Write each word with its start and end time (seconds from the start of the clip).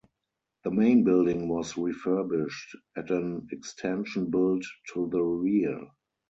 The 0.63 0.71
main 0.71 1.03
building 1.03 1.47
was 1.47 1.77
refurbished, 1.77 2.75
and 2.95 3.11
an 3.11 3.47
extension 3.51 4.31
built 4.31 4.65
to 4.95 5.07
the 5.11 5.21
rear. 5.21 5.79